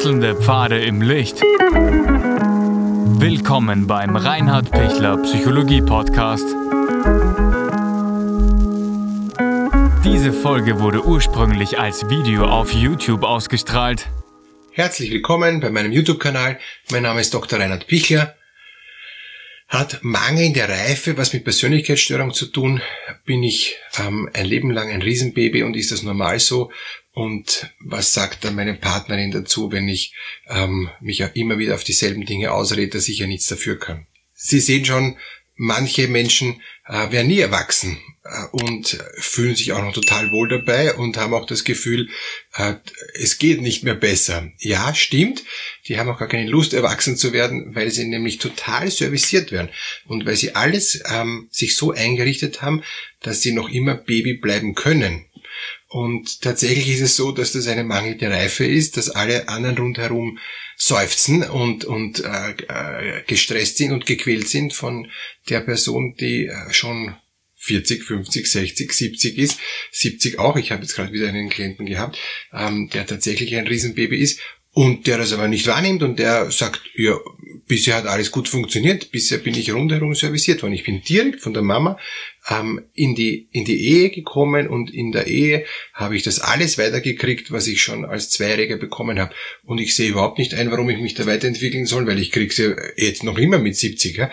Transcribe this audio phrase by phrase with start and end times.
[0.00, 1.42] Wechselnde Pfade im Licht.
[3.20, 6.46] Willkommen beim Reinhard Pichler Psychologie Podcast.
[10.02, 14.06] Diese Folge wurde ursprünglich als Video auf YouTube ausgestrahlt.
[14.72, 16.58] Herzlich willkommen bei meinem YouTube-Kanal.
[16.90, 17.58] Mein Name ist Dr.
[17.58, 18.36] Reinhard Pichler.
[19.70, 22.82] Hat mangelnde Reife was mit Persönlichkeitsstörung zu tun?
[23.24, 26.72] Bin ich ähm, ein Leben lang ein Riesenbaby und ist das normal so?
[27.12, 30.12] Und was sagt dann meine Partnerin dazu, wenn ich
[30.48, 34.08] ähm, mich ja immer wieder auf dieselben Dinge ausrede, dass ich ja nichts dafür kann?
[34.34, 35.18] Sie sehen schon,
[35.60, 40.94] manche Menschen äh, werden nie erwachsen äh, und fühlen sich auch noch total wohl dabei
[40.94, 42.08] und haben auch das Gefühl,
[42.56, 42.76] äh,
[43.12, 44.50] es geht nicht mehr besser.
[44.58, 45.44] Ja, stimmt.
[45.86, 49.68] Die haben auch gar keine Lust, erwachsen zu werden, weil sie nämlich total serviciert werden
[50.06, 52.82] und weil sie alles ähm, sich so eingerichtet haben,
[53.20, 55.26] dass sie noch immer Baby bleiben können.
[55.92, 60.38] Und tatsächlich ist es so, dass das eine mangelnde Reife ist, dass alle anderen rundherum
[60.76, 65.10] seufzen und, und äh, äh, gestresst sind und gequält sind von
[65.48, 67.16] der Person, die äh, schon
[67.56, 69.58] 40, 50, 60, 70 ist,
[69.90, 70.56] 70 auch.
[70.56, 72.16] Ich habe jetzt gerade wieder einen Klienten gehabt,
[72.52, 76.82] ähm, der tatsächlich ein Riesenbaby ist und der das aber nicht wahrnimmt und der sagt,
[76.94, 77.18] ja,
[77.66, 80.74] bisher hat alles gut funktioniert, bisher bin ich rundherum serviciert worden.
[80.74, 81.98] Ich bin direkt von der Mama
[82.50, 86.78] ähm, in, die, in die Ehe gekommen und in der Ehe habe ich das alles
[86.78, 89.32] weitergekriegt, was ich schon als Zweijähriger bekommen habe.
[89.64, 92.52] Und ich sehe überhaupt nicht ein, warum ich mich da weiterentwickeln soll, weil ich kriege
[92.52, 94.16] sie jetzt noch immer mit 70.
[94.16, 94.30] Ja?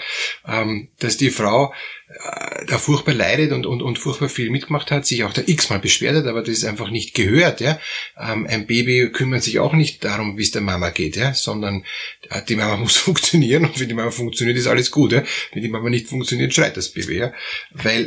[0.48, 1.74] Ähm, dass die Frau
[2.10, 5.80] äh, da furchtbar leidet und, und, und furchtbar viel mitgemacht hat, sich auch da x-mal
[5.80, 7.60] beschwert hat, aber das ist einfach nicht gehört.
[7.60, 7.80] Ja?
[8.18, 11.34] Ähm, ein Baby kümmert sich auch nicht darum, wie es der Mama geht, ja?
[11.34, 11.84] sondern
[12.30, 15.12] äh, die Mama muss funktionieren und wenn die Mama funktioniert, ist alles gut.
[15.12, 15.24] Ja?
[15.52, 17.18] Wenn die Mama nicht funktioniert, schreit das Baby.
[17.18, 17.34] Ja?
[17.72, 18.07] Weil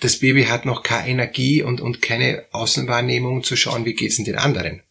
[0.00, 4.24] das Baby hat noch keine Energie und, und keine Außenwahrnehmung zu schauen, wie geht's denn
[4.24, 4.82] den anderen.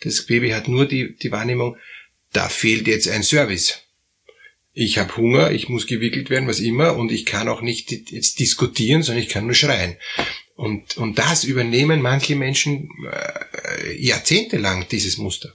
[0.00, 1.76] Das Baby hat nur die, die Wahrnehmung,
[2.32, 3.86] da fehlt jetzt ein Service
[4.78, 8.38] ich habe Hunger, ich muss gewickelt werden, was immer, und ich kann auch nicht jetzt
[8.38, 9.96] diskutieren, sondern ich kann nur schreien.
[10.54, 15.54] Und, und das übernehmen manche Menschen äh, jahrzehntelang, dieses Muster.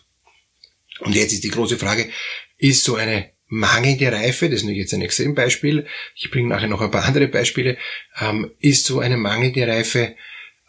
[1.02, 2.10] Und jetzt ist die große Frage,
[2.58, 5.86] ist so eine mangelnde Reife, das ist jetzt ein Extrembeispiel,
[6.16, 7.78] ich bringe nachher noch ein paar andere Beispiele,
[8.20, 10.16] ähm, ist so eine mangelnde Reife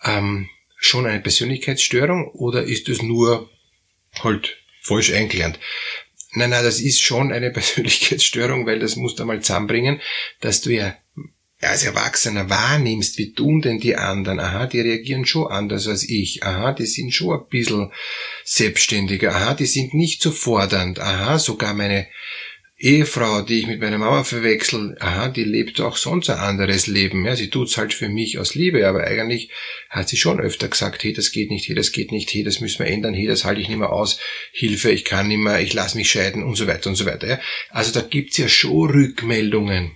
[0.02, 3.48] ähm, schon eine Persönlichkeitsstörung oder ist es nur
[4.20, 5.60] halt falsch eingelernt?
[6.34, 10.00] Nein, nein, das ist schon eine Persönlichkeitsstörung, weil das musst du mal zusammenbringen,
[10.40, 10.96] dass du ja
[11.60, 14.40] als Erwachsener wahrnimmst, wie tun denn die anderen?
[14.40, 16.42] Aha, die reagieren schon anders als ich.
[16.42, 17.92] Aha, die sind schon ein bisschen
[18.42, 19.36] selbstständiger.
[19.36, 20.98] Aha, die sind nicht so fordernd.
[20.98, 22.08] Aha, sogar meine
[22.82, 27.24] Ehefrau, die ich mit meiner Mama verwechsel, aha, die lebt auch sonst ein anderes Leben.
[27.24, 29.50] Ja, sie tut's halt für mich aus Liebe, aber eigentlich
[29.88, 32.58] hat sie schon öfter gesagt, hey, das geht nicht, hey, das geht nicht, hey, das
[32.58, 34.18] müssen wir ändern, hey, das halte ich nicht mehr aus,
[34.50, 37.28] Hilfe, ich kann nicht mehr, ich lass mich scheiden und so weiter und so weiter.
[37.28, 37.40] Ja.
[37.70, 39.92] Also da gibt's ja schon Rückmeldungen.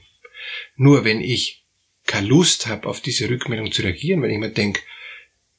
[0.77, 1.65] Nur wenn ich
[2.07, 4.81] keine Lust habe, auf diese Rückmeldung zu reagieren, wenn ich mir denke,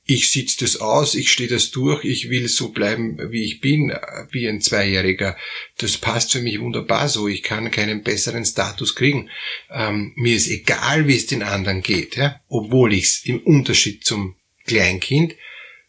[0.10, 3.92] ich sitze das aus, ich stehe das durch, ich will so bleiben, wie ich bin,
[4.32, 5.38] wie ein Zweijähriger.
[5.78, 7.28] Das passt für mich wunderbar so.
[7.28, 9.30] Ich kann keinen besseren Status kriegen.
[9.70, 12.40] Ähm, mir ist egal, wie es den anderen geht, ja?
[12.48, 14.36] obwohl ich es im Unterschied zum
[14.66, 15.36] Kleinkind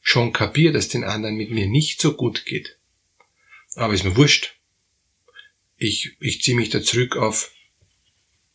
[0.00, 2.76] schon kapiere, dass den anderen mit mir nicht so gut geht.
[3.76, 4.56] Aber ist mir wurscht.
[5.76, 7.52] Ich, ich ziehe mich da zurück auf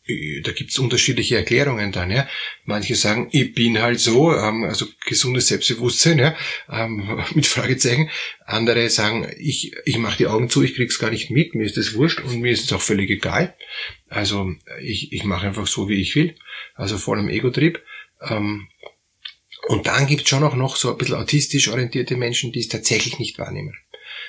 [0.06, 2.28] da gibt's unterschiedliche Erklärungen dann, ja.
[2.66, 6.36] Manche sagen, ich bin halt so, ähm, also gesundes Selbstbewusstsein, ja,
[6.70, 8.10] ähm, mit Fragezeichen.
[8.46, 11.78] Andere sagen, ich, ich mache die Augen zu, ich krieg's gar nicht mit, mir ist
[11.78, 13.56] das wurscht und mir ist es auch völlig egal.
[14.10, 16.36] Also ich, ich mache einfach so, wie ich will,
[16.76, 17.82] also voll im Ego-Trieb.
[18.22, 18.68] Ähm,
[19.68, 23.20] und dann gibt's schon auch noch so ein bisschen autistisch orientierte Menschen, die es tatsächlich
[23.20, 23.78] nicht wahrnehmen.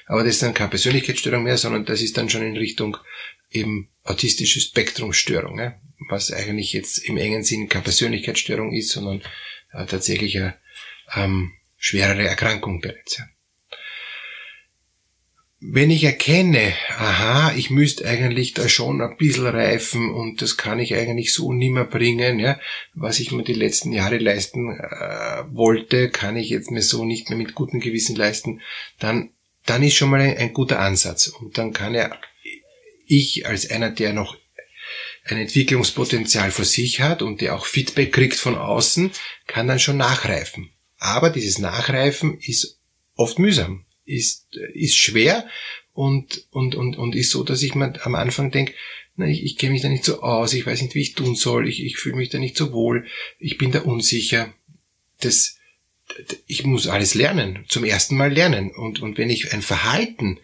[0.07, 2.97] Aber das ist dann keine Persönlichkeitsstörung mehr, sondern das ist dann schon in Richtung
[3.55, 9.23] eben autistische Spektrumstörung, ja, was eigentlich jetzt im engen Sinn keine Persönlichkeitsstörung ist, sondern
[9.73, 10.59] äh, tatsächlich eine
[11.15, 13.19] ähm, schwerere Erkrankung bereits.
[13.19, 13.25] Ja.
[15.67, 20.79] Wenn ich erkenne, aha, ich müsste eigentlich da schon ein bisschen reifen und das kann
[20.79, 22.61] ich eigentlich so nimmer bringen, ja,
[22.93, 27.31] was ich mir die letzten Jahre leisten äh, wollte, kann ich jetzt mir so nicht
[27.31, 28.61] mehr mit gutem Gewissen leisten,
[28.99, 29.31] dann,
[29.65, 32.21] dann ist schon mal ein, ein guter Ansatz und dann kann er
[33.07, 34.37] ich als einer, der noch
[35.25, 39.11] ein Entwicklungspotenzial vor sich hat und der auch Feedback kriegt von außen,
[39.47, 40.71] kann dann schon nachreifen.
[40.99, 42.79] Aber dieses Nachreifen ist
[43.15, 45.47] oft mühsam, ist, ist schwer
[45.93, 48.75] und, und, und, und ist so, dass ich mir am Anfang denke,
[49.17, 51.37] na, ich, ich kenne mich da nicht so aus, ich weiß nicht, wie ich tun
[51.37, 53.07] soll, ich, ich fühle mich da nicht so wohl,
[53.39, 54.53] ich bin da unsicher.
[55.21, 55.57] Das,
[56.47, 58.73] ich muss alles lernen, zum ersten Mal lernen.
[58.75, 60.41] Und, und wenn ich ein Verhalten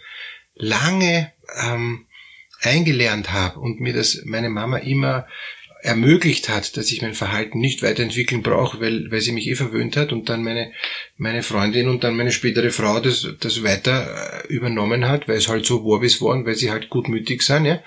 [0.55, 2.07] lange ähm,
[2.61, 5.27] eingelernt habe und mir das meine Mama immer
[5.83, 9.97] ermöglicht hat, dass ich mein Verhalten nicht weiterentwickeln brauche, weil, weil sie mich eh verwöhnt
[9.97, 10.73] hat und dann meine,
[11.17, 15.49] meine Freundin und dann meine spätere Frau das, das weiter äh, übernommen hat, weil es
[15.49, 17.83] halt so war, wie es war und weil sie halt gutmütig sind, ja,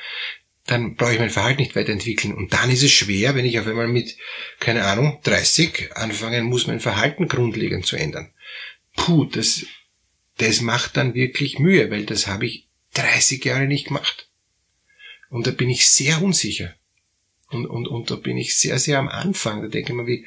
[0.66, 2.34] dann brauche ich mein Verhalten nicht weiterentwickeln.
[2.34, 4.16] Und dann ist es schwer, wenn ich auf einmal mit,
[4.60, 8.32] keine Ahnung, 30 anfangen muss, mein Verhalten grundlegend zu ändern.
[8.96, 9.66] Puh, das,
[10.38, 14.30] das macht dann wirklich Mühe, weil das habe ich 30 Jahre nicht gemacht.
[15.34, 16.76] Und da bin ich sehr unsicher.
[17.50, 19.64] Und, und, und da bin ich sehr, sehr am Anfang.
[19.64, 20.26] Da denke ich mir, wie,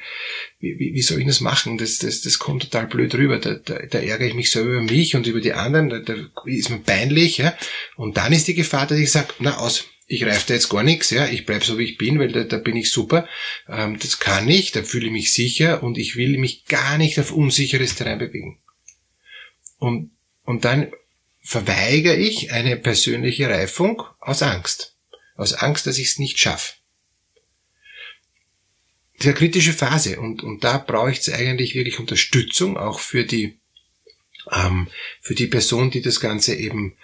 [0.59, 1.77] wie, wie soll ich das machen?
[1.77, 3.39] Das, das, das kommt total blöd rüber.
[3.39, 5.89] Da, da, da ärgere ich mich selber über mich und über die anderen.
[5.89, 6.13] Da, da
[6.43, 7.37] ist mir peinlich.
[7.37, 7.57] Ja?
[7.95, 10.83] Und dann ist die Gefahr, dass ich sage, na aus, ich reife da jetzt gar
[10.83, 13.29] nichts, ja, ich bleib so wie ich bin, weil da, da bin ich super.
[13.69, 17.17] Ähm, das kann ich, da fühle ich mich sicher und ich will mich gar nicht
[17.17, 18.59] auf unsicheres Terrain bewegen.
[19.79, 20.11] Und,
[20.43, 20.91] und dann
[21.47, 24.96] verweigere ich eine persönliche Reifung aus Angst.
[25.37, 26.73] Aus Angst, dass ich es nicht schaffe.
[29.21, 33.59] Diese kritische Phase und, und da brauche ich eigentlich wirklich Unterstützung, auch für die,
[34.51, 34.87] ähm,
[35.21, 36.97] für die Person, die das Ganze eben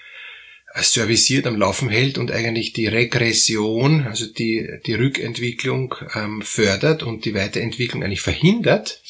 [0.76, 7.26] serviciert am Laufen hält und eigentlich die Regression, also die, die Rückentwicklung ähm, fördert und
[7.26, 9.02] die Weiterentwicklung eigentlich verhindert.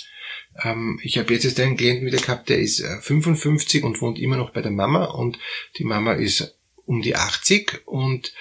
[0.61, 4.35] Ähm, ich habe jetzt einen Klienten wieder gehabt, der ist 55 äh, und wohnt immer
[4.35, 5.39] noch bei der Mama und
[5.77, 8.33] die Mama ist um die 80 und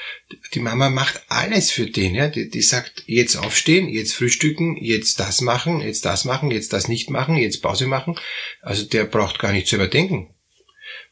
[0.55, 2.15] die Mama macht alles für den.
[2.15, 2.29] Ja?
[2.29, 6.89] Die, die sagt, jetzt aufstehen, jetzt frühstücken, jetzt das machen, jetzt das machen, jetzt das
[6.89, 8.19] nicht machen, jetzt Pause machen.
[8.61, 10.35] Also der braucht gar nicht zu überdenken.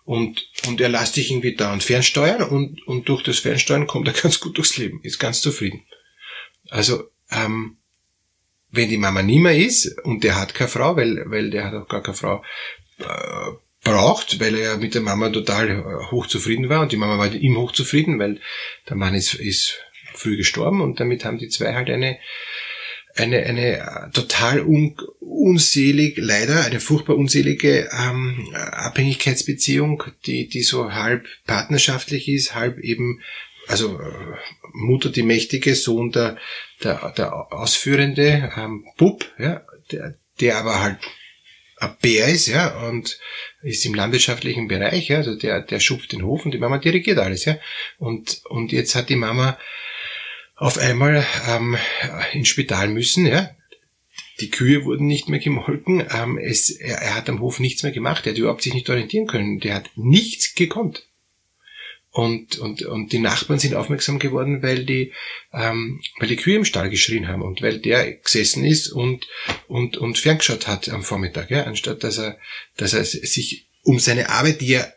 [0.05, 4.09] Und, und er lässt sich irgendwie da und fernsteuern und, und durch das Fernsteuern kommt
[4.09, 5.85] er ganz gut durchs Leben, ist ganz zufrieden.
[6.69, 7.77] Also, ähm,
[8.73, 11.75] wenn die Mama nie mehr ist und der hat keine Frau, weil, weil der hat
[11.75, 12.43] auch gar keine Frau
[12.99, 17.19] äh, braucht, weil er ja mit der Mama total äh, hochzufrieden war und die Mama
[17.19, 18.41] war mit ihm hochzufrieden, weil
[18.89, 19.79] der Mann ist, ist
[20.15, 22.19] früh gestorben und damit haben die zwei halt eine
[23.15, 30.93] eine, eine äh, total un, unselig, leider eine furchtbar unselige ähm, Abhängigkeitsbeziehung, die, die so
[30.93, 33.21] halb partnerschaftlich ist, halb eben,
[33.67, 34.37] also äh,
[34.73, 36.39] Mutter die Mächtige, Sohn der,
[36.83, 40.99] der, der Ausführende, ähm, Bub, ja, der, der aber halt
[41.89, 43.19] Bär ist, ja, und
[43.63, 47.19] ist im landwirtschaftlichen Bereich, ja, also der, der schupft den Hof und die Mama dirigiert
[47.19, 47.59] alles, ja.
[47.99, 49.59] Und, und jetzt hat die Mama
[50.61, 51.77] auf einmal ähm,
[52.33, 53.27] ins Spital müssen.
[53.27, 53.51] Ja?
[54.41, 56.07] Die Kühe wurden nicht mehr gemolken.
[56.13, 58.27] Ähm, es, er, er hat am Hof nichts mehr gemacht.
[58.27, 59.59] Er hat überhaupt sich nicht orientieren können.
[59.59, 61.09] Der hat nichts gekonnt.
[62.13, 65.13] Und, und, und die Nachbarn sind aufmerksam geworden, weil die,
[65.53, 69.29] ähm, weil die Kühe im Stall geschrien haben und weil der gesessen ist und,
[69.69, 72.37] und, und ferngeschaut hat am Vormittag, ja, anstatt dass er,
[72.77, 74.93] dass er sich um seine Arbeit, die er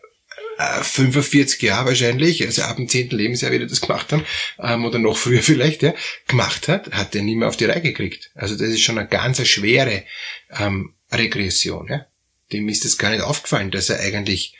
[0.57, 3.09] 45 äh, Jahre wahrscheinlich, also ab dem 10.
[3.09, 4.25] Lebensjahr wieder das gemacht haben,
[4.59, 5.93] ähm, oder noch früher vielleicht, ja,
[6.27, 8.31] gemacht hat, hat er nie mehr auf die Reihe gekriegt.
[8.35, 10.03] Also das ist schon eine ganz schwere
[10.49, 11.87] ähm, Regression.
[11.89, 12.07] Ja.
[12.51, 14.55] Dem ist es gar nicht aufgefallen, dass er eigentlich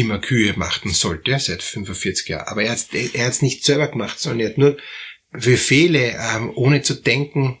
[0.00, 2.48] immer Kühe machen sollte, seit 45 Jahren.
[2.48, 4.76] Aber er hat es er hat's nicht selber gemacht, sondern er hat nur
[5.32, 7.58] Befehle, ähm, ohne zu denken,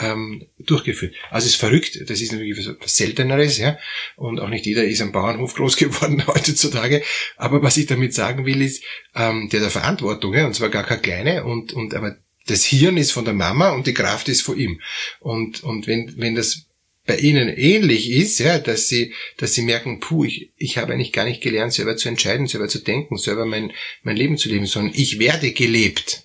[0.00, 1.14] ähm, durchgeführt.
[1.30, 3.76] Also es ist verrückt, das ist natürlich was Selteneres, ja,
[4.16, 7.02] und auch nicht jeder ist am Bauernhof groß geworden heutzutage.
[7.36, 8.84] Aber was ich damit sagen will, ist,
[9.14, 12.96] ähm, der der Verantwortung, ja, und zwar gar keine kleine, und, und aber das Hirn
[12.96, 14.80] ist von der Mama und die Kraft ist von ihm.
[15.20, 16.66] Und, und wenn, wenn das
[17.10, 21.12] bei ihnen ähnlich ist, ja, dass sie, dass sie merken, puh, ich, ich habe eigentlich
[21.12, 23.72] gar nicht gelernt, selber zu entscheiden, selber zu denken, selber mein,
[24.04, 26.22] mein Leben zu leben, sondern ich werde gelebt.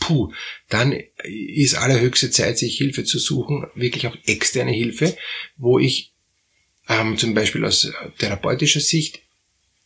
[0.00, 0.32] Puh,
[0.68, 5.16] dann ist allerhöchste Zeit, sich Hilfe zu suchen, wirklich auch externe Hilfe,
[5.56, 6.12] wo ich
[6.88, 9.20] ähm, zum Beispiel aus therapeutischer Sicht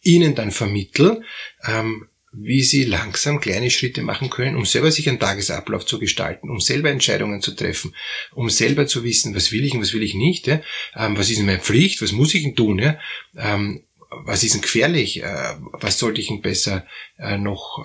[0.00, 1.22] Ihnen dann vermittel,
[1.68, 6.48] ähm, wie Sie langsam kleine Schritte machen können, um selber sich einen Tagesablauf zu gestalten,
[6.48, 7.94] um selber Entscheidungen zu treffen,
[8.32, 10.62] um selber zu wissen, was will ich und was will ich nicht, ja?
[10.96, 12.98] ähm, was ist meine Pflicht, was muss ich denn tun, ja?
[13.36, 13.82] ähm,
[14.24, 16.86] was ist denn gefährlich, äh, was sollte ich denn besser
[17.18, 17.84] äh, noch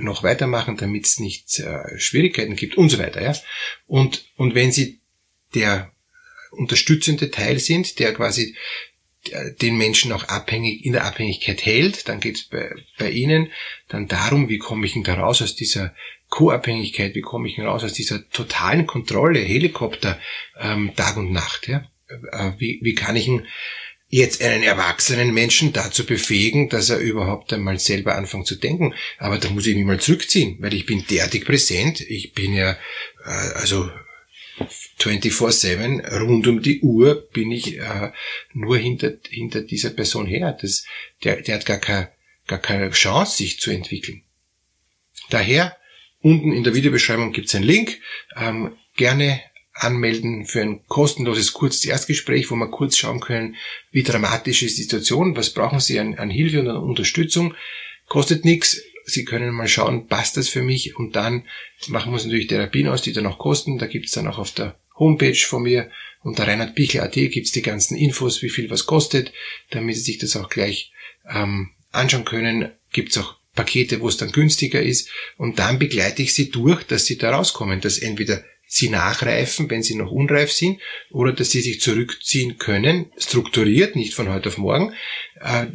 [0.00, 3.22] noch weitermachen, damit es nicht äh, Schwierigkeiten gibt und so weiter.
[3.22, 3.34] Ja?
[3.86, 5.00] Und, und wenn Sie
[5.54, 5.92] der
[6.50, 8.56] unterstützende Teil sind, der quasi
[9.62, 13.50] den Menschen auch abhängig, in der Abhängigkeit hält, dann geht es bei, bei Ihnen
[13.88, 15.94] dann darum, wie komme ich denn da raus aus dieser
[16.28, 20.18] Co-Abhängigkeit, wie komme ich denn raus aus dieser totalen Kontrolle, Helikopter,
[20.58, 21.68] ähm, Tag und Nacht.
[21.68, 21.88] Ja?
[22.08, 23.46] Äh, wie, wie kann ich ihn
[24.08, 28.94] jetzt einen erwachsenen Menschen dazu befähigen, dass er überhaupt einmal selber anfängt zu denken.
[29.18, 32.00] Aber da muss ich mich mal zurückziehen, weil ich bin derartig präsent.
[32.00, 32.72] Ich bin ja,
[33.24, 33.90] äh, also
[35.00, 38.12] 24-7, rund um die Uhr bin ich äh,
[38.52, 40.56] nur hinter, hinter dieser Person her.
[40.60, 40.84] Das,
[41.22, 42.14] der, der hat gar keine
[42.46, 44.22] gar keine Chance, sich zu entwickeln.
[45.30, 45.76] Daher,
[46.20, 48.00] unten in der Videobeschreibung gibt es einen Link.
[48.36, 49.40] Ähm, gerne
[49.72, 53.56] anmelden für ein kostenloses kurzes Erstgespräch, wo wir kurz schauen können,
[53.90, 57.54] wie dramatisch ist die Situation, was brauchen Sie an, an Hilfe und an Unterstützung.
[58.06, 58.80] Kostet nichts.
[59.04, 61.44] Sie können mal schauen, passt das für mich und dann
[61.88, 63.78] machen wir uns natürlich Therapien aus, die dann auch kosten.
[63.78, 65.90] Da gibt es dann auch auf der Homepage von mir
[66.22, 69.32] unter reinhardbichel.at gibt es die ganzen Infos, wie viel was kostet,
[69.70, 70.92] damit Sie sich das auch gleich
[71.28, 72.72] ähm, anschauen können.
[72.92, 76.82] Gibt es auch Pakete, wo es dann günstiger ist und dann begleite ich Sie durch,
[76.84, 80.80] dass Sie da rauskommen, dass entweder Sie nachreifen, wenn Sie noch unreif sind,
[81.10, 84.94] oder dass Sie sich zurückziehen können, strukturiert, nicht von heute auf morgen,
[85.40, 85.66] äh,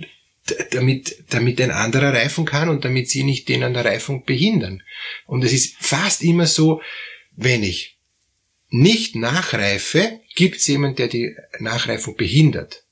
[0.71, 4.83] damit, damit ein anderer reifen kann und damit Sie nicht den an der Reifung behindern.
[5.25, 6.81] Und es ist fast immer so,
[7.35, 7.97] wenn ich
[8.69, 12.83] nicht nachreife, gibt es jemand, der die Nachreifung behindert.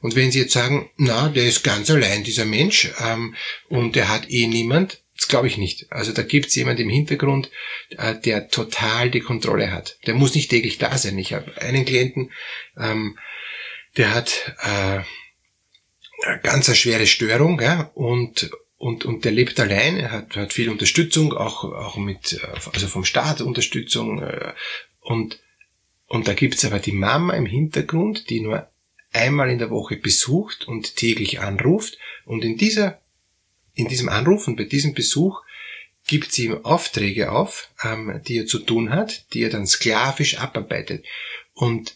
[0.00, 3.34] Und wenn Sie jetzt sagen, na, der ist ganz allein, dieser Mensch, ähm,
[3.68, 5.92] und der hat eh niemand, das glaube ich nicht.
[5.92, 7.50] Also da gibt es jemand im Hintergrund,
[7.90, 9.98] äh, der total die Kontrolle hat.
[10.06, 11.18] Der muss nicht täglich da sein.
[11.18, 12.32] Ich habe einen Klienten,
[12.76, 13.18] ähm,
[13.96, 15.00] der hat äh,
[16.42, 18.50] ganz eine schwere Störung ja, und
[18.82, 22.40] und, und der lebt allein, er hat, hat viel Unterstützung, auch, auch mit,
[22.72, 24.20] also vom Staat Unterstützung.
[24.20, 24.54] Äh,
[24.98, 25.38] und,
[26.08, 28.68] und da gibt's aber die Mama im Hintergrund, die nur
[29.12, 31.96] einmal in der Woche besucht und täglich anruft.
[32.24, 33.00] Und in dieser,
[33.74, 35.42] in diesem Anruf und bei diesem Besuch
[36.08, 40.38] gibt sie ihm Aufträge auf, ähm, die er zu tun hat, die er dann sklavisch
[40.38, 41.04] abarbeitet.
[41.54, 41.94] Und,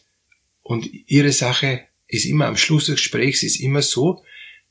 [0.62, 4.22] und ihre Sache ist immer am Schluss des Gesprächs ist immer so,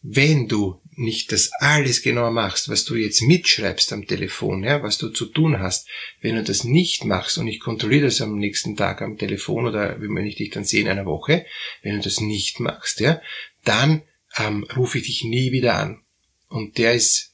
[0.01, 4.97] wenn du nicht das alles genau machst, was du jetzt mitschreibst am Telefon, ja, was
[4.97, 5.87] du zu tun hast,
[6.21, 9.99] wenn du das nicht machst und ich kontrolliere das am nächsten Tag am Telefon oder
[9.99, 11.45] wenn ich dich dann sehe in einer Woche,
[11.81, 13.21] wenn du das nicht machst, ja,
[13.63, 14.03] dann
[14.37, 16.01] ähm, rufe ich dich nie wieder an.
[16.47, 17.33] Und der ist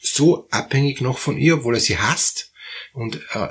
[0.00, 2.43] so abhängig noch von ihr, obwohl er sie hasst,
[2.94, 3.48] und äh,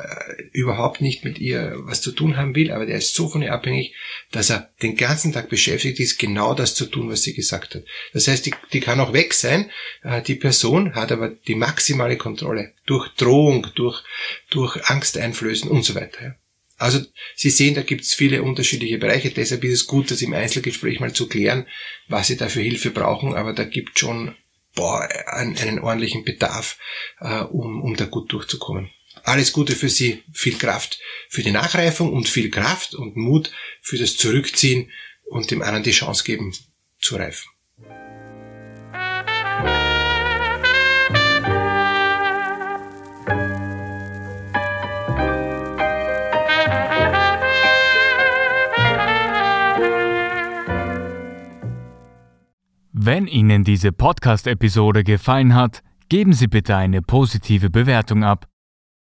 [0.53, 3.51] überhaupt nicht mit ihr was zu tun haben will, aber der ist so von ihr
[3.51, 3.93] abhängig,
[4.31, 7.83] dass er den ganzen Tag beschäftigt ist, genau das zu tun, was sie gesagt hat.
[8.13, 9.69] Das heißt, die, die kann auch weg sein,
[10.01, 14.01] äh, die Person hat aber die maximale Kontrolle durch Drohung, durch,
[14.49, 16.37] durch Angsteinflößen und so weiter.
[16.77, 17.01] Also
[17.35, 19.29] Sie sehen, da gibt es viele unterschiedliche Bereiche.
[19.29, 21.67] Deshalb ist es gut, das im Einzelgespräch mal zu klären,
[22.07, 23.35] was Sie da für Hilfe brauchen.
[23.35, 24.35] Aber da gibt schon
[24.73, 26.77] boah, einen, einen ordentlichen Bedarf,
[27.19, 28.89] äh, um, um da gut durchzukommen.
[29.25, 30.99] Alles Gute für Sie, viel Kraft
[31.29, 33.51] für die Nachreifung und viel Kraft und Mut
[33.81, 34.91] für das Zurückziehen
[35.29, 36.53] und dem anderen die Chance geben
[36.99, 37.49] zu reifen.
[52.91, 58.52] Wenn Ihnen diese Podcast-Episode gefallen hat, geben Sie bitte eine positive Bewertung ab.